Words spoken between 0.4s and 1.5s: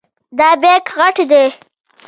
بیک غټ دی.